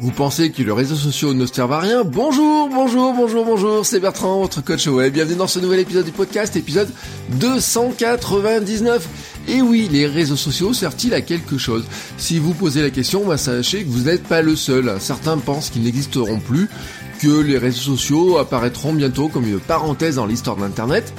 Vous 0.00 0.12
pensez 0.12 0.50
que 0.50 0.62
les 0.62 0.72
réseaux 0.72 0.96
sociaux 0.96 1.34
ne 1.34 1.44
servent 1.44 1.74
à 1.74 1.80
rien 1.80 2.04
Bonjour, 2.04 2.70
bonjour, 2.70 3.12
bonjour, 3.12 3.44
bonjour, 3.44 3.84
c'est 3.84 4.00
Bertrand, 4.00 4.40
votre 4.40 4.64
coach 4.64 4.86
web. 4.86 5.12
Bienvenue 5.12 5.36
dans 5.36 5.46
ce 5.46 5.58
nouvel 5.58 5.80
épisode 5.80 6.06
du 6.06 6.10
podcast, 6.10 6.56
épisode 6.56 6.88
299. 7.32 9.06
Et 9.48 9.60
oui, 9.60 9.90
les 9.92 10.06
réseaux 10.06 10.36
sociaux 10.36 10.72
servent-ils 10.72 11.12
à 11.12 11.20
quelque 11.20 11.58
chose 11.58 11.84
Si 12.16 12.38
vous 12.38 12.54
posez 12.54 12.80
la 12.80 12.88
question, 12.88 13.26
bah, 13.26 13.36
sachez 13.36 13.84
que 13.84 13.90
vous 13.90 14.04
n'êtes 14.04 14.22
pas 14.22 14.40
le 14.40 14.56
seul. 14.56 14.96
Certains 15.00 15.36
pensent 15.36 15.68
qu'ils 15.68 15.82
n'existeront 15.82 16.40
plus, 16.40 16.70
que 17.20 17.42
les 17.42 17.58
réseaux 17.58 17.94
sociaux 17.94 18.38
apparaîtront 18.38 18.94
bientôt 18.94 19.28
comme 19.28 19.46
une 19.46 19.60
parenthèse 19.60 20.14
dans 20.14 20.24
l'histoire 20.24 20.56
d'Internet. 20.56 21.12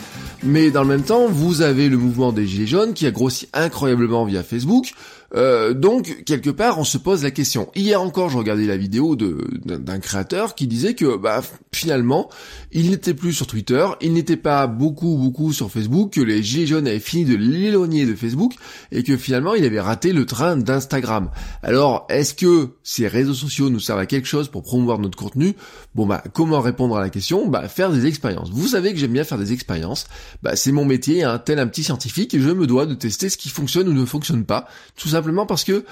Mais 0.44 0.72
dans 0.72 0.82
le 0.82 0.90
même 0.90 1.04
temps, 1.04 1.28
vous 1.28 1.62
avez 1.62 1.88
le 1.88 1.98
mouvement 1.98 2.32
des 2.32 2.48
Gilets 2.48 2.66
jaunes 2.66 2.94
qui 2.94 3.06
a 3.06 3.12
grossi 3.12 3.48
incroyablement 3.54 4.26
via 4.26 4.42
Facebook. 4.42 4.94
Euh, 5.34 5.74
donc 5.74 6.24
quelque 6.26 6.50
part, 6.50 6.80
on 6.80 6.84
se 6.84 6.98
pose 6.98 7.24
la 7.24 7.32
question. 7.32 7.70
Hier 7.76 8.02
encore, 8.02 8.30
je 8.30 8.38
regardais 8.38 8.66
la 8.66 8.78
vidéo 8.78 9.16
d'un 9.16 10.00
créateur 10.00 10.56
qui 10.56 10.68
disait 10.68 10.94
que 10.94 11.18
bah, 11.18 11.42
finalement, 11.72 12.30
il 12.72 12.90
n'était 12.90 13.14
plus 13.14 13.34
sur 13.34 13.48
Twitter, 13.48 13.86
il 14.02 14.14
n'était 14.14 14.38
pas 14.38 14.68
beaucoup 14.68 15.18
beaucoup 15.18 15.54
sur 15.54 15.70
Facebook, 15.70 16.14
que 16.14 16.22
les 16.22 16.44
gilets 16.44 16.68
jaunes 16.68 16.88
avaient 16.88 17.00
fini 17.00 17.26
de 17.26 17.36
l'éloigner 17.36 18.06
de 18.06 18.16
Facebook 18.16 18.54
et 18.92 19.04
que 19.04 19.18
finalement, 19.18 19.56
il 19.56 19.66
avait 19.66 19.80
raté 19.80 20.14
le 20.14 20.26
train 20.26 20.58
d'Instagram. 20.58 21.30
Alors, 21.64 22.06
est-ce 22.10 22.34
que 22.34 22.70
ces 22.84 23.08
réseaux 23.08 23.34
sociaux 23.34 23.70
nous 23.70 23.80
servent 23.80 24.00
à 24.00 24.06
quelque 24.06 24.28
chose 24.28 24.48
pour 24.48 24.64
promouvoir 24.64 25.00
notre 25.00 25.18
contenu? 25.18 25.56
Bon 25.96 26.06
bah, 26.06 26.24
comment 26.34 26.62
répondre 26.62 26.96
à 26.98 27.02
la 27.02 27.10
question? 27.10 27.48
Bah, 27.48 27.68
faire 27.68 27.92
des 27.92 28.06
expériences. 28.06 28.50
Vous 28.52 28.68
savez 28.68 28.94
que 28.94 29.00
j'aime 29.00 29.14
bien 29.14 29.24
faire 29.24 29.38
des 29.38 29.54
expériences. 29.54 30.08
Bah, 30.44 30.56
c'est 30.56 30.72
mon 30.72 30.86
métier, 30.86 31.24
hein, 31.24 31.40
tel 31.40 31.60
un 31.60 31.68
petit 31.68 31.84
scientifique, 31.84 32.34
et 32.34 32.40
je 32.40 32.50
me 32.50 32.68
dois 32.68 32.86
de 32.86 32.94
tester 32.94 33.30
ce 33.30 33.38
qui 33.38 33.50
fonctionne 33.50 33.88
ou 33.88 33.94
ne 33.94 34.06
fonctionne 34.06 34.46
pas. 34.46 34.68
Tout 34.96 35.10
simplement 35.10 35.46
parce 35.46 35.64
que 35.64 35.84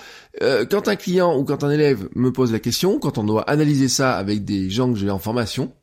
euh, 0.42 0.66
quand 0.66 0.88
un 0.88 0.96
client 0.96 1.38
ou 1.38 1.44
quand 1.44 1.64
un 1.64 1.70
élève 1.70 2.08
me 2.16 2.32
pose 2.32 2.52
la 2.52 2.60
question, 2.60 3.00
quand 3.00 3.18
on 3.18 3.24
doit 3.24 3.50
analyser 3.50 3.90
ça 3.90 4.16
avec 4.18 4.46
des 4.46 4.70
gens 4.70 4.92
que 4.92 4.98
j'ai 4.98 5.10
en 5.10 5.20
formation, 5.20 5.74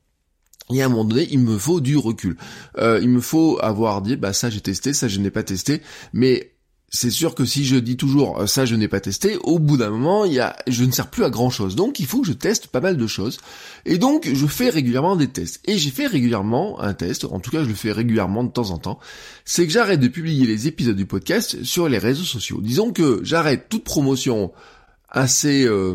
et 0.72 0.82
à 0.82 0.86
un 0.86 0.88
moment 0.88 1.04
donné, 1.04 1.28
il 1.30 1.38
me 1.38 1.58
faut 1.58 1.80
du 1.80 1.96
recul. 1.96 2.36
Euh, 2.78 2.98
il 3.02 3.08
me 3.08 3.20
faut 3.20 3.58
avoir 3.62 4.02
dit, 4.02 4.16
bah 4.16 4.32
ça 4.32 4.50
j'ai 4.50 4.60
testé, 4.60 4.92
ça 4.92 5.08
je 5.08 5.20
n'ai 5.20 5.30
pas 5.30 5.42
testé, 5.42 5.80
mais 6.12 6.52
c'est 6.88 7.10
sûr 7.10 7.34
que 7.34 7.44
si 7.44 7.64
je 7.64 7.76
dis 7.76 7.96
toujours 7.96 8.40
euh, 8.40 8.46
ça 8.46 8.64
je 8.64 8.74
n'ai 8.74 8.88
pas 8.88 9.00
testé, 9.00 9.36
au 9.42 9.58
bout 9.58 9.76
d'un 9.76 9.90
moment, 9.90 10.24
il 10.24 10.32
y 10.32 10.40
a, 10.40 10.56
je 10.66 10.84
ne 10.84 10.90
sers 10.90 11.08
plus 11.08 11.24
à 11.24 11.30
grand 11.30 11.50
chose. 11.50 11.76
Donc 11.76 12.00
il 12.00 12.06
faut 12.06 12.20
que 12.20 12.26
je 12.26 12.32
teste 12.32 12.68
pas 12.68 12.80
mal 12.80 12.96
de 12.96 13.06
choses. 13.06 13.38
Et 13.84 13.98
donc 13.98 14.28
je 14.32 14.46
fais 14.46 14.70
régulièrement 14.70 15.16
des 15.16 15.28
tests. 15.28 15.60
Et 15.66 15.78
j'ai 15.78 15.90
fait 15.90 16.06
régulièrement 16.06 16.80
un 16.80 16.94
test, 16.94 17.24
en 17.24 17.38
tout 17.38 17.50
cas 17.50 17.62
je 17.62 17.68
le 17.68 17.74
fais 17.74 17.92
régulièrement 17.92 18.44
de 18.44 18.50
temps 18.50 18.70
en 18.70 18.78
temps, 18.78 18.98
c'est 19.44 19.66
que 19.66 19.72
j'arrête 19.72 20.00
de 20.00 20.08
publier 20.08 20.46
les 20.46 20.66
épisodes 20.66 20.96
du 20.96 21.06
podcast 21.06 21.62
sur 21.64 21.88
les 21.88 21.98
réseaux 21.98 22.24
sociaux. 22.24 22.60
Disons 22.60 22.92
que 22.92 23.20
j'arrête 23.22 23.68
toute 23.68 23.84
promotion 23.84 24.52
assez 25.16 25.64
euh, 25.64 25.94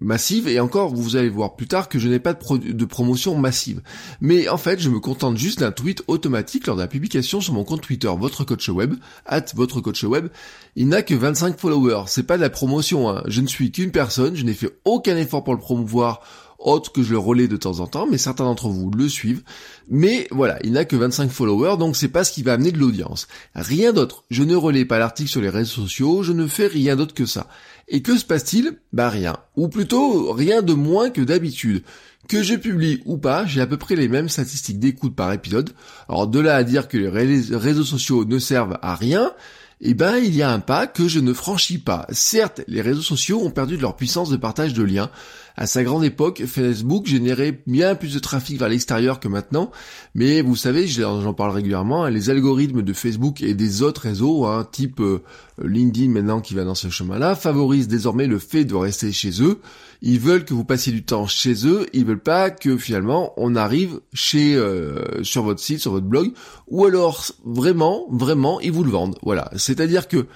massive. 0.00 0.48
Et 0.48 0.58
encore 0.58 0.94
vous 0.94 1.16
allez 1.16 1.28
voir 1.28 1.54
plus 1.54 1.68
tard 1.68 1.88
que 1.88 1.98
je 1.98 2.08
n'ai 2.08 2.18
pas 2.18 2.32
de, 2.32 2.84
promotion 2.84 3.36
massive. 3.36 3.82
Mais 4.20 4.48
en 4.48 4.56
fait 4.56 4.80
je 4.80 4.88
me 4.88 4.98
contente 4.98 5.36
juste 5.36 5.60
d'un 5.60 5.70
tweet 5.70 6.02
automatique 6.08 6.66
lors 6.66 6.74
de 6.74 6.80
la 6.80 6.88
publication 6.88 7.40
sur 7.40 7.52
mon 7.52 7.62
compte 7.62 7.82
Twitter 7.82 8.10
votre 8.18 8.44
coach 8.44 8.68
web 8.70 8.94
at 9.26 9.44
votre 9.54 9.80
coach 9.80 10.02
web. 10.02 10.28
Il 10.74 10.88
n'a 10.88 11.02
que 11.02 11.14
25 11.14 11.58
followers. 11.58 12.04
C'est 12.06 12.22
pas 12.22 12.36
de 12.36 12.42
la 12.42 12.50
promotion 12.50 13.10
hein. 13.10 13.22
je 13.26 13.42
ne 13.42 13.46
suis 13.46 13.70
qu'une 13.70 13.90
personne. 13.90 14.34
Je 14.34 14.44
n'ai 14.44 14.54
fait 14.54 14.74
aucun 14.84 15.16
effort 15.16 15.44
pour 15.44 15.54
le 15.54 15.60
promouvoir 15.60 16.22
autre 16.58 16.92
que 16.92 17.02
je 17.02 17.12
le 17.12 17.18
relais 17.18 17.48
de 17.48 17.56
temps 17.56 17.80
en 17.80 17.86
temps, 17.86 18.06
mais 18.10 18.18
certains 18.18 18.44
d'entre 18.44 18.68
vous 18.68 18.90
le 18.90 19.08
suivent. 19.08 19.42
Mais 19.88 20.26
voilà, 20.30 20.58
il 20.64 20.72
n'a 20.72 20.84
que 20.84 20.96
25 20.96 21.30
followers, 21.30 21.76
donc 21.78 21.96
c'est 21.96 22.08
pas 22.08 22.24
ce 22.24 22.32
qui 22.32 22.42
va 22.42 22.54
amener 22.54 22.72
de 22.72 22.78
l'audience. 22.78 23.28
Rien 23.54 23.92
d'autre. 23.92 24.24
Je 24.30 24.42
ne 24.42 24.56
relais 24.56 24.84
pas 24.84 24.98
l'article 24.98 25.30
sur 25.30 25.40
les 25.40 25.48
réseaux 25.48 25.82
sociaux, 25.82 26.22
je 26.22 26.32
ne 26.32 26.46
fais 26.46 26.66
rien 26.66 26.96
d'autre 26.96 27.14
que 27.14 27.26
ça. 27.26 27.48
Et 27.86 28.02
que 28.02 28.16
se 28.18 28.24
passe-t-il? 28.24 28.78
Bah 28.92 29.08
rien. 29.08 29.36
Ou 29.56 29.68
plutôt 29.68 30.32
rien 30.32 30.62
de 30.62 30.74
moins 30.74 31.10
que 31.10 31.22
d'habitude. 31.22 31.82
Que 32.28 32.42
je 32.42 32.56
publie 32.56 33.00
ou 33.06 33.16
pas, 33.16 33.46
j'ai 33.46 33.62
à 33.62 33.66
peu 33.66 33.78
près 33.78 33.96
les 33.96 34.08
mêmes 34.08 34.28
statistiques 34.28 34.78
d'écoute 34.78 35.14
par 35.14 35.32
épisode. 35.32 35.70
Alors 36.08 36.26
de 36.26 36.40
là 36.40 36.56
à 36.56 36.64
dire 36.64 36.88
que 36.88 36.98
les 36.98 37.08
réseaux 37.08 37.84
sociaux 37.84 38.26
ne 38.26 38.38
servent 38.38 38.78
à 38.82 38.94
rien, 38.94 39.32
eh 39.80 39.94
ben 39.94 40.16
il 40.16 40.34
y 40.34 40.42
a 40.42 40.50
un 40.50 40.58
pas 40.58 40.86
que 40.86 41.06
je 41.06 41.20
ne 41.20 41.32
franchis 41.32 41.78
pas. 41.78 42.06
Certes, 42.10 42.62
les 42.66 42.82
réseaux 42.82 43.02
sociaux 43.02 43.40
ont 43.42 43.50
perdu 43.50 43.76
de 43.76 43.82
leur 43.82 43.96
puissance 43.96 44.30
de 44.30 44.36
partage 44.36 44.74
de 44.74 44.82
liens. 44.82 45.10
À 45.56 45.66
sa 45.66 45.82
grande 45.82 46.04
époque, 46.04 46.44
Facebook 46.46 47.06
générait 47.06 47.60
bien 47.66 47.96
plus 47.96 48.14
de 48.14 48.18
trafic 48.20 48.58
vers 48.58 48.68
l'extérieur 48.68 49.18
que 49.18 49.26
maintenant, 49.26 49.72
mais 50.14 50.40
vous 50.40 50.54
savez, 50.54 50.86
j'en 50.86 51.34
parle 51.34 51.50
régulièrement, 51.50 52.04
hein, 52.04 52.10
les 52.10 52.30
algorithmes 52.30 52.82
de 52.82 52.92
Facebook 52.92 53.40
et 53.40 53.54
des 53.54 53.82
autres 53.82 54.02
réseaux, 54.02 54.46
hein, 54.46 54.66
type 54.70 55.00
euh, 55.00 55.22
LinkedIn 55.60 56.10
maintenant 56.10 56.40
qui 56.40 56.54
va 56.54 56.62
dans 56.62 56.76
ce 56.76 56.90
chemin-là, 56.90 57.34
favorisent 57.34 57.88
désormais 57.88 58.28
le 58.28 58.38
fait 58.38 58.64
de 58.64 58.76
rester 58.76 59.10
chez 59.10 59.42
eux. 59.42 59.58
Ils 60.00 60.20
veulent 60.20 60.44
que 60.44 60.54
vous 60.54 60.64
passiez 60.64 60.92
du 60.92 61.04
temps 61.04 61.26
chez 61.26 61.66
eux, 61.66 61.86
ils 61.92 62.04
veulent 62.04 62.22
pas 62.22 62.50
que 62.50 62.76
finalement 62.76 63.32
on 63.36 63.56
arrive 63.56 64.00
chez 64.12 64.54
euh, 64.54 65.22
sur 65.24 65.42
votre 65.42 65.60
site, 65.60 65.80
sur 65.80 65.92
votre 65.92 66.06
blog, 66.06 66.32
ou 66.68 66.84
alors 66.84 67.24
vraiment, 67.44 68.06
vraiment, 68.10 68.60
ils 68.60 68.72
vous 68.72 68.84
le 68.84 68.90
vendent. 68.90 69.18
Voilà, 69.22 69.50
c'est-à-dire 69.56 70.06
que 70.08 70.26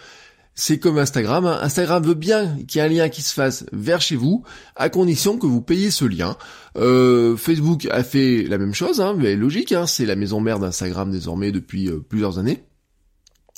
c'est 0.55 0.79
comme 0.79 0.99
Instagram. 0.99 1.47
Hein. 1.47 1.59
Instagram 1.63 2.03
veut 2.03 2.15
bien 2.15 2.57
qu'il 2.69 2.81
y 2.81 2.85
ait 2.85 2.87
un 2.87 2.93
lien 2.93 3.09
qui 3.09 3.23
se 3.23 3.33
fasse 3.33 3.65
vers 3.73 4.01
chez 4.01 4.17
vous, 4.17 4.45
à 4.77 4.91
condition 4.91 5.39
que 5.39 5.47
vous 5.47 5.63
payiez 5.63 5.91
ce 5.91 6.05
lien. 6.05 6.37
Euh, 6.77 7.37
Facebook 7.37 7.87
a 7.91 8.03
fait 8.03 8.45
la 8.45 8.59
même 8.59 8.75
chose, 8.75 9.01
hein, 9.01 9.15
mais 9.17 9.35
logique, 9.35 9.73
hein, 9.73 9.87
c'est 9.87 10.07
la 10.07 10.17
maison 10.17 10.41
mère 10.41 10.59
d'Instagram 10.59 11.11
désormais 11.11 11.53
depuis 11.53 11.89
euh, 11.89 12.01
plusieurs 12.07 12.39
années. 12.39 12.65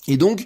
Et 0.07 0.17
donc, 0.17 0.45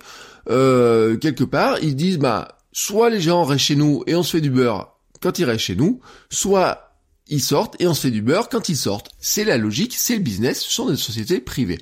euh, 0.49 1.17
quelque 1.17 1.45
part, 1.45 1.79
ils 1.83 1.97
disent, 1.97 2.19
bah, 2.19 2.59
soit 2.73 3.11
les 3.11 3.21
gens 3.21 3.45
restent 3.45 3.67
chez 3.67 3.77
nous 3.77 4.03
et 4.07 4.15
on 4.15 4.23
se 4.23 4.31
fait 4.37 4.41
du 4.41 4.51
beurre 4.51 4.98
quand 5.21 5.39
ils 5.39 5.45
restent 5.45 5.65
chez 5.65 5.77
nous, 5.77 6.01
soit 6.31 6.97
ils 7.29 7.43
sortent 7.43 7.81
et 7.81 7.87
on 7.87 7.95
se 7.95 8.03
fait 8.03 8.11
du 8.11 8.23
beurre 8.23 8.49
quand 8.49 8.69
ils 8.69 8.77
sortent. 8.77 9.11
C'est 9.19 9.45
la 9.45 9.59
logique, 9.59 9.95
c'est 9.97 10.17
le 10.17 10.23
business, 10.23 10.63
ce 10.63 10.71
sont 10.71 10.91
des 10.91 10.97
sociétés 10.97 11.41
privées. 11.41 11.79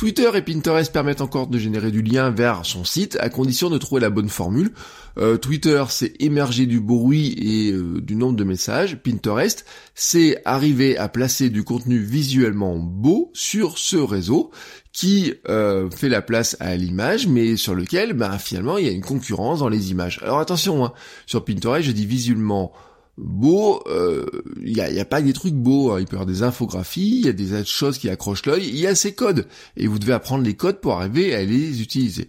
Twitter 0.00 0.30
et 0.34 0.40
Pinterest 0.40 0.90
permettent 0.90 1.20
encore 1.20 1.46
de 1.46 1.58
générer 1.58 1.90
du 1.90 2.00
lien 2.00 2.30
vers 2.30 2.64
son 2.64 2.86
site 2.86 3.18
à 3.20 3.28
condition 3.28 3.68
de 3.68 3.76
trouver 3.76 4.00
la 4.00 4.08
bonne 4.08 4.30
formule. 4.30 4.72
Euh, 5.18 5.36
Twitter, 5.36 5.84
c'est 5.90 6.14
émerger 6.20 6.64
du 6.64 6.80
bruit 6.80 7.34
et 7.38 7.72
euh, 7.72 8.00
du 8.00 8.16
nombre 8.16 8.34
de 8.34 8.44
messages. 8.44 8.96
Pinterest, 8.96 9.66
c'est 9.94 10.40
arriver 10.46 10.96
à 10.96 11.10
placer 11.10 11.50
du 11.50 11.64
contenu 11.64 11.98
visuellement 11.98 12.78
beau 12.78 13.30
sur 13.34 13.76
ce 13.76 13.98
réseau 13.98 14.50
qui 14.94 15.34
euh, 15.50 15.90
fait 15.90 16.08
la 16.08 16.22
place 16.22 16.56
à 16.60 16.74
l'image, 16.76 17.26
mais 17.26 17.58
sur 17.58 17.74
lequel, 17.74 18.14
bah, 18.14 18.38
finalement, 18.38 18.78
il 18.78 18.86
y 18.86 18.88
a 18.88 18.92
une 18.92 19.04
concurrence 19.04 19.58
dans 19.58 19.68
les 19.68 19.90
images. 19.90 20.18
Alors 20.22 20.40
attention, 20.40 20.82
hein, 20.82 20.94
sur 21.26 21.44
Pinterest, 21.44 21.86
je 21.86 21.92
dis 21.92 22.06
visuellement 22.06 22.72
beau, 23.20 23.82
il 23.86 23.92
euh, 23.92 24.26
n'y 24.62 24.80
a, 24.80 24.90
y 24.90 24.98
a, 24.98 25.04
pas 25.04 25.20
des 25.20 25.32
trucs 25.32 25.54
beaux, 25.54 25.92
hein. 25.92 26.00
il 26.00 26.06
peut 26.06 26.12
y 26.12 26.16
avoir 26.16 26.26
des 26.26 26.42
infographies, 26.42 27.18
il 27.18 27.26
y 27.26 27.28
a 27.28 27.32
des 27.32 27.64
choses 27.64 27.98
qui 27.98 28.08
accrochent 28.08 28.46
l'œil, 28.46 28.66
il 28.66 28.78
y 28.78 28.86
a 28.86 28.94
ces 28.94 29.12
codes, 29.12 29.46
et 29.76 29.86
vous 29.86 29.98
devez 29.98 30.12
apprendre 30.12 30.42
les 30.42 30.54
codes 30.54 30.80
pour 30.80 30.94
arriver 30.94 31.34
à 31.34 31.44
les 31.44 31.82
utiliser. 31.82 32.28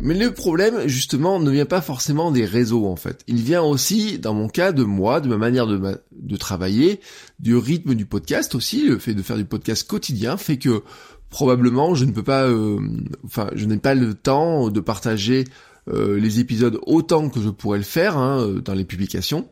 Mais 0.00 0.14
le 0.14 0.32
problème, 0.32 0.86
justement, 0.86 1.40
ne 1.40 1.50
vient 1.50 1.66
pas 1.66 1.80
forcément 1.80 2.30
des 2.30 2.44
réseaux, 2.44 2.86
en 2.86 2.96
fait. 2.96 3.22
Il 3.26 3.42
vient 3.42 3.62
aussi, 3.62 4.18
dans 4.18 4.34
mon 4.34 4.48
cas, 4.48 4.72
de 4.72 4.84
moi, 4.84 5.20
de 5.20 5.28
ma 5.28 5.38
manière 5.38 5.66
de, 5.66 6.00
de 6.12 6.36
travailler, 6.36 7.00
du 7.40 7.56
rythme 7.56 7.94
du 7.94 8.06
podcast 8.06 8.54
aussi, 8.54 8.86
le 8.86 8.98
fait 8.98 9.14
de 9.14 9.22
faire 9.22 9.36
du 9.36 9.44
podcast 9.44 9.86
quotidien 9.86 10.36
fait 10.36 10.58
que 10.58 10.82
probablement 11.30 11.94
je 11.94 12.06
ne 12.06 12.12
peux 12.12 12.22
pas, 12.22 12.44
euh, 12.44 12.78
enfin, 13.24 13.50
je 13.54 13.66
n'ai 13.66 13.76
pas 13.76 13.94
le 13.94 14.14
temps 14.14 14.70
de 14.70 14.80
partager 14.80 15.44
euh, 15.88 16.18
les 16.18 16.40
épisodes 16.40 16.78
autant 16.86 17.28
que 17.28 17.40
je 17.40 17.50
pourrais 17.50 17.78
le 17.78 17.84
faire 17.84 18.16
hein, 18.16 18.60
dans 18.64 18.74
les 18.74 18.84
publications. 18.84 19.48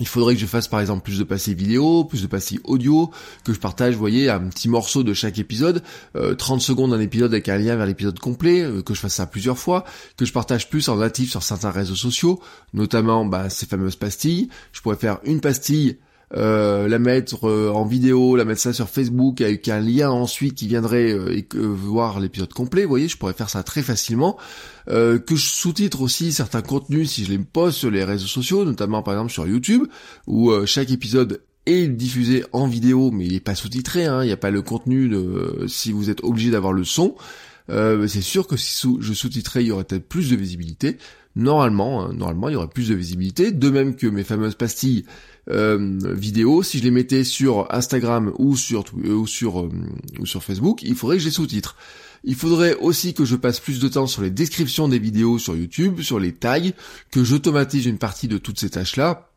Il 0.00 0.08
faudrait 0.08 0.34
que 0.34 0.40
je 0.40 0.46
fasse 0.46 0.68
par 0.68 0.80
exemple 0.80 1.02
plus 1.02 1.18
de 1.18 1.24
passés 1.24 1.52
vidéo, 1.52 2.04
plus 2.04 2.22
de 2.22 2.26
passés 2.26 2.58
audio, 2.64 3.10
que 3.44 3.52
je 3.52 3.58
partage, 3.58 3.92
vous 3.92 4.00
voyez, 4.00 4.30
un 4.30 4.40
petit 4.48 4.68
morceau 4.68 5.02
de 5.02 5.12
chaque 5.12 5.38
épisode, 5.38 5.82
30 6.38 6.58
euh, 6.58 6.62
secondes 6.62 6.92
d'un 6.92 7.00
épisode 7.00 7.32
avec 7.32 7.48
un 7.48 7.58
lien 7.58 7.76
vers 7.76 7.86
l'épisode 7.86 8.18
complet, 8.18 8.62
euh, 8.62 8.82
que 8.82 8.94
je 8.94 9.00
fasse 9.00 9.14
ça 9.14 9.26
plusieurs 9.26 9.58
fois, 9.58 9.84
que 10.16 10.24
je 10.24 10.32
partage 10.32 10.70
plus 10.70 10.88
en 10.88 10.96
natif 10.96 11.30
sur 11.30 11.42
certains 11.42 11.70
réseaux 11.70 11.94
sociaux, 11.94 12.40
notamment 12.72 13.26
bah, 13.26 13.50
ces 13.50 13.66
fameuses 13.66 13.96
pastilles. 13.96 14.48
Je 14.72 14.80
pourrais 14.80 14.96
faire 14.96 15.18
une 15.24 15.40
pastille 15.40 15.98
euh, 16.34 16.88
la 16.88 16.98
mettre 16.98 17.48
euh, 17.48 17.70
en 17.70 17.84
vidéo, 17.84 18.36
la 18.36 18.44
mettre 18.44 18.60
ça 18.60 18.72
sur 18.72 18.88
Facebook 18.88 19.40
avec 19.40 19.68
un 19.68 19.80
lien 19.80 20.10
ensuite 20.10 20.54
qui 20.54 20.66
viendrait 20.66 21.10
et 21.10 21.46
voir 21.54 22.20
l'épisode 22.20 22.52
complet. 22.52 22.84
Vous 22.84 22.88
voyez, 22.88 23.08
je 23.08 23.16
pourrais 23.16 23.34
faire 23.34 23.50
ça 23.50 23.62
très 23.62 23.82
facilement. 23.82 24.36
que 24.86 25.22
je 25.28 25.46
sous-titre 25.46 26.00
aussi 26.00 26.32
certains 26.32 26.62
contenus 26.62 27.10
si 27.10 27.24
je 27.24 27.30
les 27.30 27.38
poste 27.38 27.78
sur 27.78 27.90
les 27.90 28.04
réseaux 28.04 28.26
sociaux, 28.26 28.64
notamment 28.64 29.02
par 29.02 29.14
exemple 29.14 29.32
sur 29.32 29.46
YouTube, 29.46 29.84
où 30.26 30.50
chaque 30.66 30.90
épisode 30.90 31.42
est 31.66 31.86
diffusé 31.86 32.44
en 32.52 32.66
vidéo, 32.66 33.10
mais 33.10 33.26
il 33.26 33.34
n'est 33.34 33.40
pas 33.40 33.54
sous-titré. 33.54 34.06
Hein, 34.06 34.22
il 34.22 34.26
n'y 34.26 34.32
a 34.32 34.36
pas 34.36 34.50
le 34.50 34.62
contenu 34.62 35.08
de, 35.08 35.66
si 35.68 35.92
vous 35.92 36.10
êtes 36.10 36.24
obligé 36.24 36.50
d'avoir 36.50 36.72
le 36.72 36.84
son. 36.84 37.14
c'est 37.68 38.22
sûr 38.22 38.46
que 38.46 38.56
si 38.56 38.88
je 39.00 39.12
sous-titrais, 39.12 39.64
il 39.64 39.68
y 39.68 39.70
aurait 39.70 39.84
peut-être 39.84 40.08
plus 40.08 40.30
de 40.30 40.36
visibilité 40.36 40.98
normalement, 41.36 42.04
hein, 42.04 42.12
normalement, 42.12 42.48
il 42.48 42.52
y 42.52 42.56
aurait 42.56 42.68
plus 42.68 42.88
de 42.88 42.94
visibilité. 42.94 43.52
De 43.52 43.70
même 43.70 43.96
que 43.96 44.06
mes 44.06 44.24
fameuses 44.24 44.54
pastilles 44.54 45.04
euh, 45.50 45.98
vidéo, 46.14 46.62
si 46.62 46.78
je 46.78 46.84
les 46.84 46.92
mettais 46.92 47.24
sur 47.24 47.66
Instagram 47.74 48.32
ou 48.38 48.56
sur 48.56 48.84
euh, 49.04 49.12
ou 49.12 49.26
sur 49.26 49.60
euh, 49.60 49.70
sur 50.24 50.44
Facebook, 50.44 50.82
il 50.82 50.94
faudrait 50.94 51.16
que 51.16 51.22
j'ai 51.22 51.30
sous-titres. 51.30 51.76
Il 52.22 52.36
faudrait 52.36 52.76
aussi 52.76 53.14
que 53.14 53.24
je 53.24 53.34
passe 53.34 53.58
plus 53.58 53.80
de 53.80 53.88
temps 53.88 54.06
sur 54.06 54.22
les 54.22 54.30
descriptions 54.30 54.86
des 54.86 55.00
vidéos 55.00 55.38
sur 55.38 55.56
YouTube, 55.56 56.00
sur 56.02 56.20
les 56.20 56.32
tags, 56.32 56.60
que 57.10 57.24
j'automatise 57.24 57.86
une 57.86 57.98
partie 57.98 58.28
de 58.28 58.38
toutes 58.38 58.60
ces 58.60 58.70
tâches-là. 58.70 59.30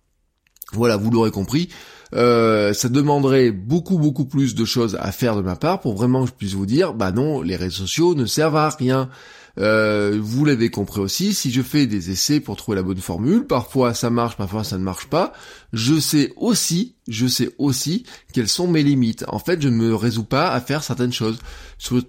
Voilà, 0.74 0.96
vous 0.96 1.10
l'aurez 1.10 1.32
compris. 1.32 1.70
ça 2.12 2.90
demanderait 2.90 3.52
beaucoup 3.52 3.98
beaucoup 3.98 4.26
plus 4.26 4.54
de 4.54 4.66
choses 4.66 4.96
à 5.00 5.12
faire 5.12 5.36
de 5.36 5.42
ma 5.42 5.56
part 5.56 5.82
pour 5.82 5.96
vraiment 5.96 6.24
que 6.24 6.30
je 6.30 6.36
puisse 6.36 6.54
vous 6.54 6.68
dire, 6.68 6.94
bah 6.94 7.12
non, 7.12 7.42
les 7.42 7.56
réseaux 7.56 7.88
sociaux 7.88 8.14
ne 8.14 8.28
servent 8.28 8.58
à 8.58 8.70
rien. 8.70 9.10
Euh, 9.58 10.20
vous 10.22 10.44
l'avez 10.46 10.70
compris 10.70 11.00
aussi, 11.00 11.34
si 11.34 11.52
je 11.52 11.62
fais 11.62 11.88
des 11.88 12.12
essais 12.12 12.40
pour 12.40 12.58
trouver 12.58 12.76
la 12.76 12.84
bonne 12.84 12.98
formule, 12.98 13.46
parfois 13.46 13.94
ça 13.94 14.10
marche, 14.10 14.36
parfois 14.36 14.64
ça 14.64 14.78
ne 14.78 14.84
marche 14.84 15.08
pas, 15.08 15.34
je 15.72 16.00
sais 16.00 16.34
aussi, 16.36 16.96
je 17.08 17.26
sais 17.28 17.54
aussi 17.58 18.06
quelles 18.34 18.50
sont 18.50 18.68
mes 18.68 18.84
limites. 18.84 19.26
En 19.28 19.40
fait, 19.40 19.62
je 19.62 19.70
ne 19.70 19.76
me 19.76 19.96
résous 19.96 20.26
pas 20.26 20.52
à 20.52 20.60
faire 20.60 20.84
certaines 20.84 21.14
choses. 21.14 21.40
Sur, 21.78 22.04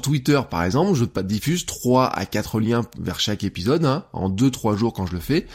Twitter, 0.00 0.40
par 0.50 0.64
exemple, 0.64 0.94
je 0.94 1.04
diffuse 1.22 1.66
3 1.66 2.06
à 2.06 2.26
4 2.26 2.60
liens 2.60 2.82
vers 2.98 3.20
chaque 3.20 3.44
épisode, 3.44 3.84
hein, 3.84 4.04
en 4.12 4.30
2-3 4.30 4.76
jours 4.76 4.92
quand 4.92 5.06
je 5.06 5.14
le 5.14 5.20
fais 5.20 5.46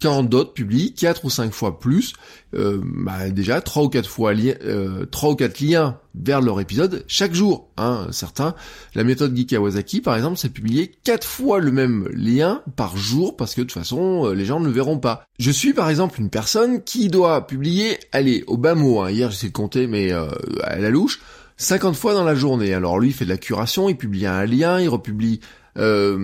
quand 0.00 0.22
d'autres 0.22 0.52
publient 0.52 0.94
quatre 0.94 1.24
ou 1.24 1.30
cinq 1.30 1.52
fois 1.52 1.78
plus, 1.78 2.14
euh, 2.54 2.80
bah 2.82 3.30
déjà 3.30 3.60
trois 3.60 3.84
ou 3.84 3.88
quatre 3.88 4.08
fois 4.08 4.32
euh, 4.32 5.04
trois 5.06 5.30
ou 5.30 5.36
quatre 5.36 5.60
liens 5.60 5.98
vers 6.14 6.40
leur 6.40 6.60
épisode 6.60 7.04
chaque 7.06 7.34
jour. 7.34 7.70
Hein, 7.76 8.08
certains, 8.10 8.54
la 8.94 9.04
méthode 9.04 9.36
Geek 9.36 10.02
par 10.02 10.16
exemple, 10.16 10.38
c'est 10.38 10.48
publier 10.48 10.92
quatre 11.04 11.26
fois 11.26 11.60
le 11.60 11.70
même 11.70 12.08
lien 12.12 12.62
par 12.76 12.96
jour 12.96 13.36
parce 13.36 13.54
que 13.54 13.60
de 13.60 13.66
toute 13.66 13.78
façon 13.78 14.26
euh, 14.26 14.34
les 14.34 14.44
gens 14.44 14.60
ne 14.60 14.66
le 14.66 14.72
verront 14.72 14.98
pas. 14.98 15.24
Je 15.38 15.50
suis 15.50 15.74
par 15.74 15.90
exemple 15.90 16.20
une 16.20 16.30
personne 16.30 16.82
qui 16.82 17.08
doit 17.08 17.46
publier, 17.46 17.98
allez 18.12 18.44
au 18.46 18.56
bas 18.56 18.74
mot, 18.74 19.00
hein, 19.00 19.10
hier 19.10 19.30
j'essaie 19.30 19.48
de 19.48 19.52
compter 19.52 19.86
mais 19.86 20.12
à 20.12 20.78
la 20.78 20.90
louche, 20.90 21.20
50 21.58 21.94
fois 21.94 22.14
dans 22.14 22.24
la 22.24 22.34
journée. 22.34 22.72
Alors 22.72 22.98
lui 22.98 23.08
il 23.08 23.14
fait 23.14 23.24
de 23.24 23.30
la 23.30 23.38
curation, 23.38 23.88
il 23.88 23.96
publie 23.96 24.26
un 24.26 24.46
lien, 24.46 24.80
il 24.80 24.88
republie 24.88 25.40
euh, 25.76 26.18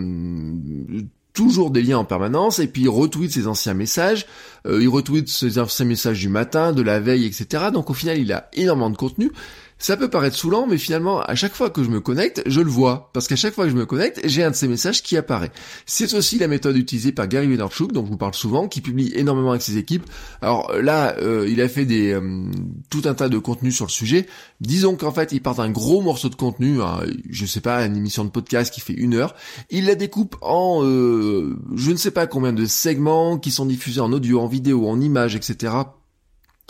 toujours 1.36 1.70
des 1.70 1.82
liens 1.82 1.98
en 1.98 2.04
permanence, 2.04 2.58
et 2.58 2.66
puis 2.66 2.82
il 2.82 2.88
retweet 2.88 3.30
ses 3.30 3.46
anciens 3.46 3.74
messages, 3.74 4.26
euh, 4.66 4.82
il 4.82 4.88
retweet 4.88 5.28
ses 5.28 5.58
anciens 5.58 5.84
messages 5.84 6.18
du 6.18 6.30
matin, 6.30 6.72
de 6.72 6.82
la 6.82 6.98
veille, 6.98 7.26
etc. 7.26 7.66
Donc 7.72 7.90
au 7.90 7.94
final, 7.94 8.18
il 8.18 8.32
a 8.32 8.48
énormément 8.54 8.90
de 8.90 8.96
contenu. 8.96 9.30
Ça 9.78 9.96
peut 9.98 10.08
paraître 10.08 10.36
saoulant, 10.36 10.66
mais 10.66 10.78
finalement, 10.78 11.20
à 11.20 11.34
chaque 11.34 11.54
fois 11.54 11.68
que 11.68 11.84
je 11.84 11.90
me 11.90 12.00
connecte, 12.00 12.42
je 12.46 12.60
le 12.62 12.70
vois. 12.70 13.10
Parce 13.12 13.28
qu'à 13.28 13.36
chaque 13.36 13.52
fois 13.52 13.64
que 13.64 13.70
je 13.70 13.76
me 13.76 13.84
connecte, 13.84 14.20
j'ai 14.24 14.42
un 14.42 14.50
de 14.50 14.56
ces 14.56 14.68
messages 14.68 15.02
qui 15.02 15.18
apparaît. 15.18 15.52
C'est 15.84 16.14
aussi 16.14 16.38
la 16.38 16.48
méthode 16.48 16.76
utilisée 16.76 17.12
par 17.12 17.28
Gary 17.28 17.46
Vaynerchuk, 17.46 17.92
dont 17.92 18.04
je 18.04 18.10
vous 18.10 18.16
parle 18.16 18.32
souvent, 18.32 18.68
qui 18.68 18.80
publie 18.80 19.12
énormément 19.14 19.50
avec 19.50 19.60
ses 19.60 19.76
équipes. 19.76 20.04
Alors 20.40 20.72
là, 20.80 21.14
euh, 21.18 21.46
il 21.48 21.60
a 21.60 21.68
fait 21.68 21.84
des 21.84 22.12
euh, 22.12 22.50
tout 22.88 23.02
un 23.04 23.12
tas 23.12 23.28
de 23.28 23.36
contenus 23.38 23.76
sur 23.76 23.84
le 23.84 23.90
sujet. 23.90 24.26
Disons 24.62 24.96
qu'en 24.96 25.12
fait, 25.12 25.32
il 25.32 25.42
part 25.42 25.56
d'un 25.56 25.70
gros 25.70 26.00
morceau 26.00 26.30
de 26.30 26.36
contenu, 26.36 26.80
hein, 26.80 27.00
je 27.28 27.44
sais 27.44 27.60
pas, 27.60 27.84
une 27.84 27.96
émission 27.96 28.24
de 28.24 28.30
podcast 28.30 28.72
qui 28.72 28.80
fait 28.80 28.94
une 28.94 29.12
heure. 29.12 29.34
Il 29.68 29.86
la 29.86 29.94
découpe 29.94 30.36
en 30.40 30.80
euh, 30.84 31.58
je 31.74 31.90
ne 31.90 31.96
sais 31.96 32.10
pas 32.10 32.26
combien 32.26 32.54
de 32.54 32.64
segments 32.64 33.38
qui 33.38 33.50
sont 33.50 33.66
diffusés 33.66 34.00
en 34.00 34.12
audio, 34.12 34.40
en 34.40 34.46
vidéo, 34.46 34.88
en 34.88 35.00
images, 35.00 35.36
etc 35.36 35.74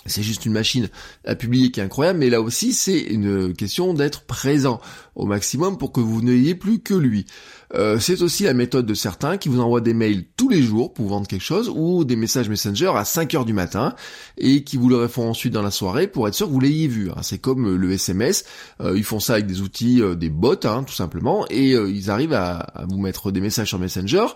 c'est 0.06 0.22
juste 0.22 0.46
une 0.46 0.52
machine 0.52 0.88
à 1.24 1.34
publier 1.34 1.70
qui 1.70 1.80
est 1.80 1.82
incroyable, 1.82 2.18
mais 2.18 2.30
là 2.30 2.40
aussi 2.40 2.72
c'est 2.72 3.00
une 3.00 3.54
question 3.54 3.94
d'être 3.94 4.22
présent 4.22 4.80
au 5.14 5.26
maximum 5.26 5.78
pour 5.78 5.92
que 5.92 6.00
vous 6.00 6.22
n'ayez 6.22 6.54
plus 6.54 6.80
que 6.80 6.94
lui. 6.94 7.26
Euh, 7.74 7.98
c'est 7.98 8.22
aussi 8.22 8.44
la 8.44 8.54
méthode 8.54 8.86
de 8.86 8.94
certains 8.94 9.38
qui 9.38 9.48
vous 9.48 9.60
envoient 9.60 9.80
des 9.80 9.94
mails 9.94 10.24
tous 10.36 10.48
les 10.48 10.62
jours 10.62 10.94
pour 10.94 11.08
vendre 11.08 11.26
quelque 11.26 11.42
chose 11.42 11.70
ou 11.74 12.04
des 12.04 12.16
messages 12.16 12.48
Messenger 12.48 12.92
à 12.94 13.04
5 13.04 13.34
heures 13.34 13.44
du 13.44 13.52
matin 13.52 13.94
et 14.38 14.62
qui 14.62 14.76
vous 14.76 14.88
le 14.88 14.96
refont 14.96 15.28
ensuite 15.28 15.52
dans 15.52 15.62
la 15.62 15.70
soirée 15.72 16.06
pour 16.06 16.28
être 16.28 16.34
sûr 16.34 16.46
que 16.46 16.52
vous 16.52 16.60
l'ayez 16.60 16.86
vu. 16.86 17.10
Hein. 17.10 17.22
C'est 17.22 17.38
comme 17.38 17.76
le 17.76 17.90
SMS, 17.92 18.44
euh, 18.80 18.96
ils 18.96 19.04
font 19.04 19.20
ça 19.20 19.34
avec 19.34 19.46
des 19.46 19.62
outils, 19.62 20.00
euh, 20.00 20.14
des 20.14 20.30
bots 20.30 20.54
hein, 20.64 20.84
tout 20.84 20.94
simplement, 20.94 21.44
et 21.50 21.72
ils 21.72 22.10
arrivent 22.10 22.32
à, 22.32 22.58
à 22.58 22.86
vous 22.86 22.98
mettre 22.98 23.32
des 23.32 23.40
messages 23.40 23.68
sur 23.68 23.78
Messenger 23.78 24.26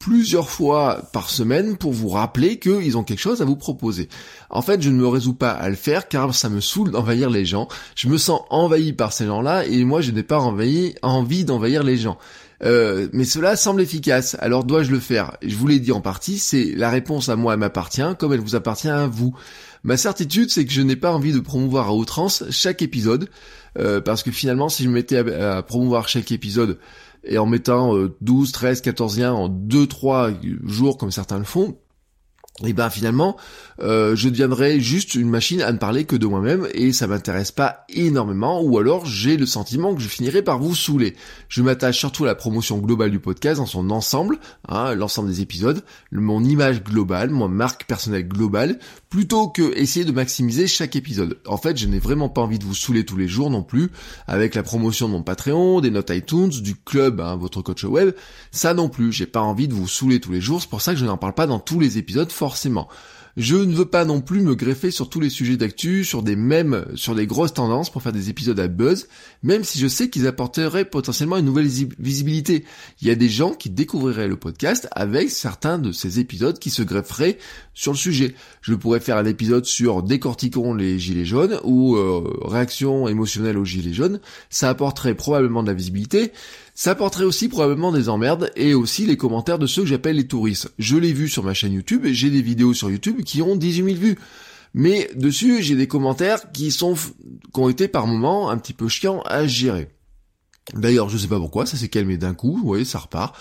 plusieurs 0.00 0.48
fois 0.48 1.02
par 1.12 1.28
semaine 1.28 1.76
pour 1.76 1.92
vous 1.92 2.08
rappeler 2.08 2.58
qu'ils 2.58 2.96
ont 2.96 3.04
quelque 3.04 3.20
chose 3.20 3.42
à 3.42 3.44
vous 3.44 3.54
proposer. 3.54 4.08
En 4.48 4.62
fait, 4.62 4.80
je 4.80 4.88
ne 4.88 4.96
me 4.96 5.06
résous 5.06 5.34
pas 5.34 5.50
à 5.50 5.68
le 5.68 5.76
faire 5.76 6.08
car 6.08 6.34
ça 6.34 6.48
me 6.48 6.60
saoule 6.60 6.90
d'envahir 6.90 7.28
les 7.28 7.44
gens. 7.44 7.68
Je 7.94 8.08
me 8.08 8.16
sens 8.16 8.40
envahi 8.48 8.94
par 8.94 9.12
ces 9.12 9.26
gens-là 9.26 9.66
et 9.66 9.84
moi 9.84 10.00
je 10.00 10.10
n'ai 10.10 10.22
pas 10.22 10.38
envie 10.40 11.44
d'envahir 11.44 11.84
les 11.84 11.98
gens. 11.98 12.18
Euh, 12.62 13.08
mais 13.12 13.24
cela 13.24 13.56
semble 13.56 13.82
efficace, 13.82 14.36
alors 14.40 14.64
dois-je 14.64 14.90
le 14.90 15.00
faire? 15.00 15.36
Je 15.42 15.54
vous 15.54 15.66
l'ai 15.66 15.80
dit 15.80 15.92
en 15.92 16.00
partie, 16.00 16.38
c'est 16.38 16.72
la 16.74 16.90
réponse 16.90 17.28
à 17.28 17.36
moi 17.36 17.56
m'appartient 17.56 18.02
comme 18.18 18.32
elle 18.32 18.40
vous 18.40 18.56
appartient 18.56 18.88
à 18.88 19.06
vous. 19.06 19.34
Ma 19.82 19.98
certitude 19.98 20.50
c'est 20.50 20.64
que 20.64 20.72
je 20.72 20.82
n'ai 20.82 20.96
pas 20.96 21.12
envie 21.12 21.32
de 21.32 21.40
promouvoir 21.40 21.88
à 21.88 21.94
outrance 21.94 22.44
chaque 22.50 22.80
épisode, 22.80 23.28
euh, 23.78 24.00
parce 24.00 24.22
que 24.22 24.30
finalement 24.30 24.70
si 24.70 24.82
je 24.82 24.88
me 24.88 24.94
mettais 24.94 25.18
à 25.18 25.62
promouvoir 25.62 26.08
chaque 26.08 26.32
épisode, 26.32 26.78
et 27.24 27.38
en 27.38 27.46
mettant 27.46 27.94
12, 28.20 28.52
13, 28.52 28.80
14 28.80 29.18
liens 29.18 29.32
en 29.32 29.48
2-3 29.48 30.36
jours 30.66 30.96
comme 30.96 31.10
certains 31.10 31.38
le 31.38 31.44
font, 31.44 31.76
et 32.64 32.72
ben 32.72 32.90
finalement 32.90 33.36
euh, 33.82 34.14
je 34.14 34.28
deviendrai 34.28 34.80
juste 34.80 35.14
une 35.14 35.30
machine 35.30 35.62
à 35.62 35.72
ne 35.72 35.78
parler 35.78 36.04
que 36.04 36.16
de 36.16 36.26
moi-même 36.26 36.68
et 36.74 36.92
ça 36.92 37.06
m'intéresse 37.06 37.52
pas 37.52 37.84
énormément 37.88 38.60
ou 38.62 38.78
alors 38.78 39.06
j'ai 39.06 39.36
le 39.38 39.46
sentiment 39.46 39.94
que 39.94 40.02
je 40.02 40.08
finirai 40.08 40.42
par 40.42 40.58
vous 40.58 40.74
saouler. 40.74 41.16
Je 41.48 41.62
m'attache 41.62 41.98
surtout 41.98 42.24
à 42.24 42.28
la 42.28 42.34
promotion 42.34 42.78
globale 42.78 43.10
du 43.10 43.20
podcast 43.20 43.58
dans 43.58 43.66
son 43.66 43.90
ensemble, 43.90 44.38
hein, 44.68 44.94
l'ensemble 44.94 45.30
des 45.30 45.40
épisodes, 45.40 45.82
mon 46.12 46.44
image 46.44 46.84
globale, 46.84 47.30
mon 47.30 47.48
marque 47.48 47.86
personnelle 47.86 48.28
globale, 48.28 48.78
plutôt 49.08 49.48
que 49.48 49.76
essayer 49.76 50.04
de 50.04 50.12
maximiser 50.12 50.66
chaque 50.66 50.94
épisode. 50.94 51.38
En 51.46 51.56
fait, 51.56 51.76
je 51.76 51.86
n'ai 51.86 51.98
vraiment 51.98 52.28
pas 52.28 52.42
envie 52.42 52.58
de 52.58 52.64
vous 52.64 52.74
saouler 52.74 53.04
tous 53.04 53.16
les 53.16 53.28
jours 53.28 53.50
non 53.50 53.62
plus 53.62 53.90
avec 54.26 54.54
la 54.54 54.62
promotion 54.62 55.08
de 55.08 55.12
mon 55.12 55.22
Patreon, 55.22 55.80
des 55.80 55.90
notes 55.90 56.10
iTunes, 56.10 56.50
du 56.50 56.76
club, 56.76 57.20
hein, 57.20 57.36
votre 57.36 57.62
coach 57.62 57.84
web. 57.84 58.12
Ça 58.52 58.74
non 58.74 58.88
plus, 58.88 59.12
j'ai 59.12 59.26
pas 59.26 59.40
envie 59.40 59.68
de 59.68 59.74
vous 59.74 59.88
saouler 59.88 60.20
tous 60.20 60.32
les 60.32 60.40
jours. 60.40 60.60
C'est 60.60 60.70
pour 60.70 60.82
ça 60.82 60.92
que 60.92 60.98
je 60.98 61.04
n'en 61.04 61.16
parle 61.16 61.34
pas 61.34 61.46
dans 61.46 61.58
tous 61.58 61.80
les 61.80 61.98
épisodes. 61.98 62.30
Je 63.36 63.56
ne 63.56 63.74
veux 63.74 63.86
pas 63.86 64.04
non 64.04 64.20
plus 64.20 64.40
me 64.40 64.54
greffer 64.54 64.90
sur 64.90 65.08
tous 65.08 65.20
les 65.20 65.30
sujets 65.30 65.56
d'actu, 65.56 66.04
sur 66.04 66.22
des 66.22 66.34
mêmes, 66.34 66.84
sur 66.94 67.14
des 67.14 67.26
grosses 67.26 67.54
tendances 67.54 67.88
pour 67.88 68.02
faire 68.02 68.12
des 68.12 68.28
épisodes 68.28 68.58
à 68.58 68.66
buzz, 68.66 69.06
même 69.42 69.62
si 69.62 69.78
je 69.78 69.86
sais 69.86 70.10
qu'ils 70.10 70.26
apporteraient 70.26 70.84
potentiellement 70.84 71.36
une 71.36 71.44
nouvelle 71.44 71.68
visibilité. 71.98 72.64
Il 73.00 73.08
y 73.08 73.10
a 73.10 73.14
des 73.14 73.28
gens 73.28 73.52
qui 73.52 73.70
découvriraient 73.70 74.28
le 74.28 74.36
podcast 74.36 74.88
avec 74.90 75.30
certains 75.30 75.78
de 75.78 75.92
ces 75.92 76.18
épisodes 76.18 76.58
qui 76.58 76.70
se 76.70 76.82
grefferaient 76.82 77.38
sur 77.72 77.92
le 77.92 77.98
sujet. 77.98 78.34
Je 78.62 78.74
pourrais 78.74 79.00
faire 79.00 79.16
un 79.16 79.26
épisode 79.26 79.64
sur 79.64 80.02
décortiquons 80.02 80.74
les 80.74 80.98
gilets 80.98 81.24
jaunes 81.24 81.60
ou 81.62 81.96
euh, 81.96 82.22
réaction 82.44 83.06
émotionnelle 83.06 83.58
aux 83.58 83.64
gilets 83.64 83.94
jaunes. 83.94 84.20
Ça 84.50 84.68
apporterait 84.68 85.14
probablement 85.14 85.62
de 85.62 85.68
la 85.68 85.74
visibilité. 85.74 86.32
Ça 86.80 86.92
apporterait 86.92 87.24
aussi 87.24 87.50
probablement 87.50 87.92
des 87.92 88.08
emmerdes 88.08 88.50
et 88.56 88.72
aussi 88.72 89.04
les 89.04 89.18
commentaires 89.18 89.58
de 89.58 89.66
ceux 89.66 89.82
que 89.82 89.88
j'appelle 89.88 90.16
les 90.16 90.26
touristes. 90.26 90.72
Je 90.78 90.96
l'ai 90.96 91.12
vu 91.12 91.28
sur 91.28 91.44
ma 91.44 91.52
chaîne 91.52 91.74
YouTube 91.74 92.06
et 92.06 92.14
j'ai 92.14 92.30
des 92.30 92.40
vidéos 92.40 92.72
sur 92.72 92.90
YouTube 92.90 93.20
qui 93.22 93.42
ont 93.42 93.54
18 93.54 93.84
000 93.84 93.98
vues. 93.98 94.18
Mais 94.72 95.10
dessus, 95.14 95.62
j'ai 95.62 95.74
des 95.74 95.86
commentaires 95.86 96.50
qui 96.52 96.70
sont, 96.70 96.94
qui 96.94 97.60
ont 97.60 97.68
été 97.68 97.86
par 97.86 98.06
moments 98.06 98.48
un 98.48 98.56
petit 98.56 98.72
peu 98.72 98.88
chiants 98.88 99.20
à 99.26 99.46
gérer. 99.46 99.90
D'ailleurs, 100.74 101.08
je 101.08 101.18
sais 101.18 101.26
pas 101.26 101.38
pourquoi, 101.38 101.66
ça 101.66 101.76
s'est 101.76 101.88
calmé 101.88 102.16
d'un 102.16 102.34
coup, 102.34 102.56
vous 102.56 102.66
voyez, 102.66 102.84
ça 102.84 102.98
repart. 102.98 103.34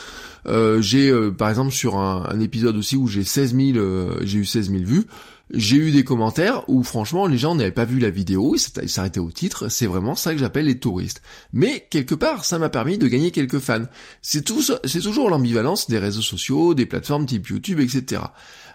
Euh, 0.48 0.82
j'ai, 0.82 1.10
euh, 1.10 1.32
par 1.32 1.50
exemple, 1.50 1.72
sur 1.72 1.98
un, 1.98 2.40
épisode 2.40 2.76
aussi 2.76 2.96
où 2.96 3.08
j'ai 3.08 3.24
16 3.24 3.56
000, 3.56 3.78
euh, 3.78 4.20
j'ai 4.24 4.40
eu 4.40 4.46
16 4.46 4.72
000 4.72 4.84
vues, 4.84 5.06
j'ai 5.52 5.76
eu 5.78 5.92
des 5.92 6.04
commentaires 6.04 6.64
où 6.68 6.84
franchement 6.84 7.26
les 7.26 7.38
gens 7.38 7.56
n'avaient 7.56 7.72
pas 7.72 7.86
vu 7.86 8.00
la 8.00 8.10
vidéo, 8.10 8.56
ils 8.56 8.90
s'arrêtaient 8.90 9.20
au 9.20 9.32
titre, 9.32 9.68
c'est 9.68 9.88
vraiment 9.88 10.16
ça 10.16 10.34
que 10.34 10.40
j'appelle 10.40 10.66
les 10.66 10.80
touristes. 10.80 11.22
Mais 11.54 11.88
quelque 11.90 12.16
part, 12.16 12.46
ça 12.46 12.60
m'a 12.60 12.70
permis 12.70 12.98
de 12.98 13.08
gagner 13.08 13.32
quelques 13.32 13.60
fans. 13.60 13.86
C'est 14.22 14.44
toujours 14.44 15.30
l'ambivalence 15.30 15.90
des 15.90 16.00
réseaux 16.00 16.22
sociaux, 16.22 16.74
des 16.74 16.86
plateformes 16.86 17.26
type 17.26 17.48
YouTube, 17.48 17.80
etc. 17.80 18.22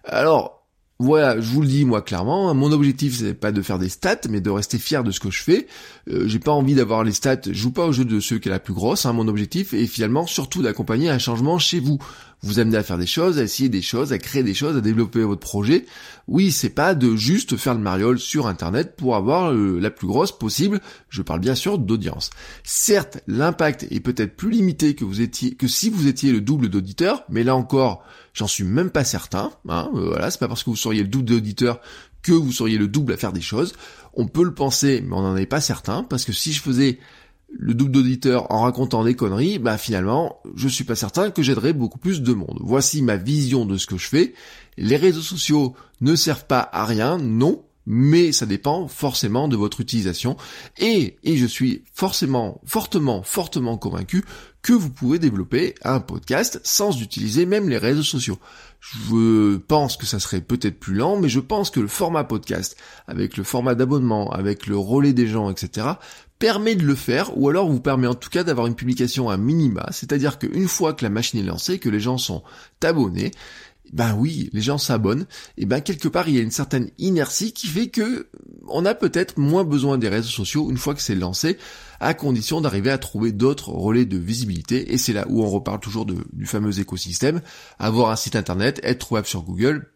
Alors, 0.04 0.63
voilà, 1.00 1.40
je 1.40 1.50
vous 1.50 1.60
le 1.60 1.66
dis 1.66 1.84
moi 1.84 2.02
clairement, 2.02 2.48
hein, 2.48 2.54
mon 2.54 2.70
objectif 2.70 3.18
c'est 3.18 3.34
pas 3.34 3.50
de 3.50 3.62
faire 3.62 3.80
des 3.80 3.88
stats, 3.88 4.20
mais 4.30 4.40
de 4.40 4.50
rester 4.50 4.78
fier 4.78 5.02
de 5.02 5.10
ce 5.10 5.18
que 5.18 5.30
je 5.30 5.42
fais. 5.42 5.66
Euh, 6.08 6.28
j'ai 6.28 6.38
pas 6.38 6.52
envie 6.52 6.74
d'avoir 6.74 7.02
les 7.02 7.12
stats, 7.12 7.40
je 7.46 7.52
joue 7.52 7.72
pas 7.72 7.86
au 7.86 7.92
jeu 7.92 8.04
de 8.04 8.20
ceux 8.20 8.38
qui 8.38 8.48
est 8.48 8.52
la 8.52 8.60
plus 8.60 8.74
grosse, 8.74 9.04
hein, 9.04 9.12
mon 9.12 9.26
objectif 9.26 9.74
est 9.74 9.86
finalement 9.86 10.26
surtout 10.26 10.62
d'accompagner 10.62 11.10
un 11.10 11.18
changement 11.18 11.58
chez 11.58 11.80
vous. 11.80 11.98
Vous 12.44 12.58
amener 12.58 12.76
à 12.76 12.82
faire 12.82 12.98
des 12.98 13.06
choses, 13.06 13.38
à 13.38 13.42
essayer 13.42 13.68
des 13.68 13.82
choses, 13.82 14.12
à 14.12 14.18
créer 14.18 14.42
des 14.42 14.54
choses, 14.54 14.76
à 14.76 14.80
développer 14.80 15.22
votre 15.22 15.40
projet. 15.40 15.86
Oui, 16.28 16.52
c'est 16.52 16.70
pas 16.70 16.94
de 16.94 17.16
juste 17.16 17.56
faire 17.56 17.74
le 17.74 17.80
mariole 17.80 18.18
sur 18.18 18.46
internet 18.46 18.94
pour 18.96 19.16
avoir 19.16 19.52
euh, 19.52 19.78
la 19.80 19.90
plus 19.90 20.06
grosse 20.06 20.36
possible. 20.36 20.80
Je 21.08 21.22
parle 21.22 21.40
bien 21.40 21.54
sûr 21.54 21.78
d'audience. 21.78 22.30
Certes, 22.62 23.18
l'impact 23.26 23.86
est 23.90 24.00
peut-être 24.00 24.36
plus 24.36 24.50
limité 24.50 24.94
que 24.94 25.04
vous 25.04 25.20
étiez 25.20 25.54
que 25.54 25.66
si 25.68 25.90
vous 25.90 26.06
étiez 26.06 26.32
le 26.32 26.40
double 26.40 26.68
d'auditeurs, 26.68 27.24
mais 27.28 27.44
là 27.44 27.56
encore, 27.56 28.04
J'en 28.34 28.48
suis 28.48 28.64
même 28.64 28.90
pas 28.90 29.04
certain. 29.04 29.52
Hein, 29.68 29.90
euh, 29.94 30.08
voilà, 30.08 30.30
c'est 30.30 30.40
pas 30.40 30.48
parce 30.48 30.64
que 30.64 30.70
vous 30.70 30.76
seriez 30.76 31.02
le 31.02 31.08
double 31.08 31.24
d'auditeurs 31.24 31.80
que 32.22 32.32
vous 32.32 32.52
seriez 32.52 32.78
le 32.78 32.88
double 32.88 33.12
à 33.12 33.16
faire 33.16 33.32
des 33.32 33.40
choses. 33.40 33.74
On 34.12 34.26
peut 34.26 34.44
le 34.44 34.54
penser, 34.54 35.02
mais 35.06 35.14
on 35.14 35.22
n'en 35.22 35.36
est 35.36 35.46
pas 35.46 35.60
certain, 35.60 36.02
parce 36.02 36.24
que 36.24 36.32
si 36.32 36.52
je 36.52 36.60
faisais 36.60 36.98
le 37.58 37.74
double 37.74 37.92
d'auditeurs 37.92 38.50
en 38.50 38.62
racontant 38.62 39.04
des 39.04 39.14
conneries, 39.14 39.58
bah 39.58 39.78
finalement, 39.78 40.40
je 40.56 40.68
suis 40.68 40.84
pas 40.84 40.96
certain 40.96 41.30
que 41.30 41.42
j'aiderais 41.42 41.72
beaucoup 41.72 41.98
plus 41.98 42.22
de 42.22 42.32
monde. 42.32 42.58
Voici 42.60 43.02
ma 43.02 43.16
vision 43.16 43.66
de 43.66 43.76
ce 43.76 43.86
que 43.86 43.96
je 43.96 44.08
fais. 44.08 44.34
Les 44.76 44.96
réseaux 44.96 45.22
sociaux 45.22 45.74
ne 46.00 46.16
servent 46.16 46.46
pas 46.46 46.68
à 46.72 46.84
rien, 46.84 47.18
non, 47.18 47.64
mais 47.86 48.32
ça 48.32 48.46
dépend 48.46 48.88
forcément 48.88 49.48
de 49.48 49.56
votre 49.56 49.80
utilisation 49.80 50.36
et, 50.78 51.16
et 51.22 51.36
je 51.36 51.46
suis 51.46 51.84
forcément, 51.92 52.60
fortement, 52.64 53.22
fortement 53.22 53.76
convaincu 53.76 54.24
que 54.62 54.72
vous 54.72 54.88
pouvez 54.88 55.18
développer 55.18 55.74
un 55.82 56.00
podcast 56.00 56.58
sans 56.64 57.02
utiliser 57.02 57.44
même 57.44 57.68
les 57.68 57.76
réseaux 57.76 58.02
sociaux. 58.02 58.38
Je 58.80 59.56
pense 59.56 59.98
que 59.98 60.06
ça 60.06 60.18
serait 60.18 60.40
peut-être 60.40 60.80
plus 60.80 60.94
lent, 60.94 61.18
mais 61.18 61.28
je 61.28 61.40
pense 61.40 61.70
que 61.70 61.80
le 61.80 61.86
format 61.86 62.24
podcast, 62.24 62.76
avec 63.06 63.36
le 63.36 63.44
format 63.44 63.74
d'abonnement, 63.74 64.30
avec 64.30 64.66
le 64.66 64.78
relais 64.78 65.12
des 65.12 65.26
gens, 65.26 65.50
etc., 65.50 65.88
permet 66.38 66.74
de 66.74 66.84
le 66.84 66.94
faire, 66.94 67.36
ou 67.38 67.48
alors 67.48 67.70
vous 67.70 67.80
permet 67.80 68.06
en 68.06 68.14
tout 68.14 68.30
cas 68.30 68.44
d'avoir 68.44 68.66
une 68.66 68.74
publication 68.74 69.30
à 69.30 69.36
minima, 69.36 69.88
c'est-à-dire 69.92 70.38
qu'une 70.38 70.68
fois 70.68 70.92
que 70.92 71.04
la 71.04 71.10
machine 71.10 71.40
est 71.40 71.44
lancée, 71.44 71.78
que 71.78 71.88
les 71.88 72.00
gens 72.00 72.18
sont 72.18 72.42
abonnés, 72.82 73.30
ben 73.92 74.14
oui, 74.14 74.50
les 74.52 74.62
gens 74.62 74.78
s'abonnent, 74.78 75.26
et 75.56 75.66
ben 75.66 75.80
quelque 75.80 76.08
part 76.08 76.28
il 76.28 76.34
y 76.34 76.38
a 76.38 76.42
une 76.42 76.50
certaine 76.50 76.90
inertie 76.98 77.52
qui 77.52 77.66
fait 77.66 77.88
que 77.88 78.28
on 78.66 78.84
a 78.86 78.94
peut-être 78.94 79.38
moins 79.38 79.64
besoin 79.64 79.98
des 79.98 80.08
réseaux 80.08 80.30
sociaux 80.30 80.70
une 80.70 80.78
fois 80.78 80.94
que 80.94 81.02
c'est 81.02 81.14
lancé, 81.14 81.58
à 82.00 82.14
condition 82.14 82.60
d'arriver 82.60 82.90
à 82.90 82.98
trouver 82.98 83.30
d'autres 83.30 83.68
relais 83.70 84.06
de 84.06 84.18
visibilité, 84.18 84.92
et 84.92 84.98
c'est 84.98 85.12
là 85.12 85.26
où 85.28 85.42
on 85.42 85.48
reparle 85.48 85.80
toujours 85.80 86.06
du 86.06 86.46
fameux 86.46 86.80
écosystème, 86.80 87.40
avoir 87.78 88.10
un 88.10 88.16
site 88.16 88.36
internet, 88.36 88.80
être 88.82 88.98
trouvable 88.98 89.26
sur 89.26 89.42
Google, 89.42 89.90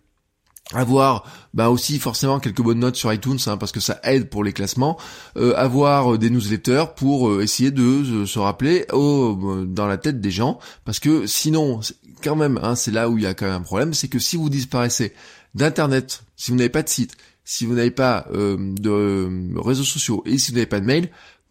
avoir 0.74 1.24
bah 1.54 1.70
aussi 1.70 1.98
forcément 1.98 2.40
quelques 2.40 2.60
bonnes 2.60 2.80
notes 2.80 2.96
sur 2.96 3.12
iTunes 3.12 3.38
hein, 3.46 3.56
parce 3.56 3.72
que 3.72 3.80
ça 3.80 4.00
aide 4.04 4.28
pour 4.28 4.44
les 4.44 4.52
classements. 4.52 4.98
Euh, 5.36 5.54
avoir 5.56 6.14
euh, 6.14 6.18
des 6.18 6.30
newsletters 6.30 6.84
pour 6.96 7.28
euh, 7.28 7.42
essayer 7.42 7.70
de 7.70 8.24
se 8.26 8.38
rappeler 8.38 8.86
au, 8.92 9.64
dans 9.66 9.86
la 9.86 9.96
tête 9.96 10.20
des 10.20 10.30
gens. 10.30 10.58
Parce 10.84 11.00
que 11.00 11.26
sinon 11.26 11.80
quand 12.22 12.36
même 12.36 12.58
hein, 12.62 12.74
c'est 12.74 12.90
là 12.90 13.08
où 13.08 13.16
il 13.16 13.24
y 13.24 13.26
a 13.26 13.34
quand 13.34 13.46
même 13.46 13.54
un 13.54 13.60
problème 13.60 13.94
c'est 13.94 14.08
que 14.08 14.18
si 14.18 14.36
vous 14.36 14.50
disparaissez 14.50 15.14
d'internet 15.54 16.24
si 16.36 16.50
vous 16.50 16.56
n'avez 16.56 16.68
pas 16.68 16.82
de 16.82 16.88
site 16.88 17.16
si 17.44 17.64
vous 17.64 17.74
n'avez 17.74 17.92
pas 17.92 18.26
de 18.30 19.58
réseaux 19.58 19.84
sociaux 19.84 20.22
et 20.26 20.36
si 20.36 20.50
vous 20.50 20.56
n'avez 20.56 20.66
pas 20.66 20.80
de 20.80 20.84
mail 20.84 21.10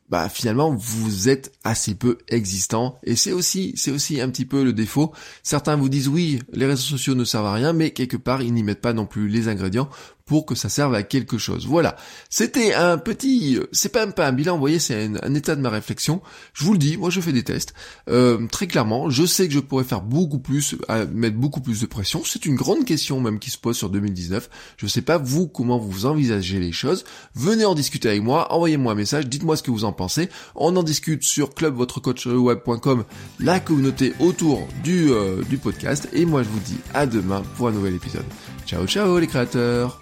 bah 0.09 0.29
finalement 0.29 0.73
vous 0.73 1.29
êtes 1.29 1.51
assez 1.63 1.95
peu 1.95 2.17
existant 2.29 2.97
et 3.03 3.15
c'est 3.15 3.33
aussi 3.33 3.73
c'est 3.75 3.91
aussi 3.91 4.21
un 4.21 4.29
petit 4.29 4.45
peu 4.45 4.63
le 4.63 4.73
défaut. 4.73 5.11
Certains 5.43 5.75
vous 5.75 5.89
disent 5.89 6.07
oui, 6.07 6.39
les 6.53 6.65
réseaux 6.65 6.81
sociaux 6.81 7.15
ne 7.15 7.25
servent 7.25 7.47
à 7.47 7.53
rien 7.53 7.73
mais 7.73 7.91
quelque 7.91 8.17
part 8.17 8.41
ils 8.41 8.53
n'y 8.53 8.63
mettent 8.63 8.81
pas 8.81 8.93
non 8.93 9.05
plus 9.05 9.27
les 9.27 9.47
ingrédients 9.47 9.89
pour 10.27 10.46
que 10.46 10.53
ça 10.53 10.69
serve 10.69 10.93
à 10.93 11.03
quelque 11.03 11.38
chose. 11.38 11.65
Voilà. 11.65 11.96
C'était 12.29 12.74
un 12.74 12.98
petit, 12.98 13.60
c'est 13.72 13.89
pas 13.89 14.05
pas 14.07 14.27
un 14.27 14.34
bilan, 14.34 14.53
vous 14.53 14.60
voyez, 14.60 14.77
c'est 14.77 15.10
un, 15.24 15.34
état 15.34 15.55
de 15.55 15.62
ma 15.62 15.69
réflexion. 15.69 16.22
Je 16.53 16.65
vous 16.65 16.74
le 16.74 16.77
dis, 16.77 16.98
moi 16.98 17.10
je 17.10 17.22
fais 17.22 17.31
des 17.31 17.43
tests. 17.43 17.74
Euh, 18.10 18.46
très 18.51 18.67
clairement, 18.67 19.10
je 19.10 19.25
sais 19.25 19.48
que 19.48 19.53
je 19.53 19.60
pourrais 19.60 19.86
faire 19.86 20.01
beaucoup 20.01 20.39
plus, 20.39 20.75
mettre 21.13 21.38
beaucoup 21.38 21.62
plus 21.62 21.81
de 21.81 21.86
pression. 21.86 22.22
C'est 22.25 22.46
une 22.46 22.55
grande 22.55 22.86
question 22.86 23.19
même 23.22 23.39
qui 23.39 23.50
se 23.50 23.57
pose 23.57 23.77
sur 23.77 23.89
2019. 23.89 24.50
Je 24.77 24.86
sais 24.86 25.01
pas 25.01 25.17
vous 25.17 25.48
comment 25.48 25.79
vous 25.79 26.05
envisagez 26.05 26.60
les 26.60 26.74
choses. 26.74 27.05
Venez 27.34 27.65
en 27.65 27.74
discuter 27.74 28.10
avec 28.10 28.22
moi, 28.22 28.53
envoyez-moi 28.53 28.91
un 28.91 28.96
message, 28.96 29.27
dites-moi 29.27 29.55
ce 29.55 29.63
que 29.63 29.72
vous 29.72 29.86
en 29.86 29.93
pensez. 29.93 30.29
On 30.55 30.75
en 30.75 30.84
discute 30.84 31.24
sur 31.24 31.53
clubvotrecoachweb.com, 31.53 33.05
la 33.39 33.60
communauté 33.60 34.13
autour 34.19 34.67
du, 34.84 35.12
euh, 35.12 35.41
du 35.50 35.57
podcast. 35.57 36.10
Et 36.12 36.25
moi 36.25 36.43
je 36.43 36.50
vous 36.50 36.60
dis 36.60 36.77
à 36.93 37.05
demain 37.05 37.43
pour 37.55 37.69
un 37.69 37.72
nouvel 37.72 37.96
épisode. 37.96 38.25
Ciao 38.65 38.86
ciao 38.86 39.17
les 39.19 39.27
créateurs 39.27 40.01